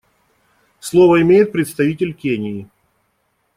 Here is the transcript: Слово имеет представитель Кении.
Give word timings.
Слово 0.79 1.21
имеет 1.21 1.51
представитель 1.51 2.13
Кении. 2.13 2.67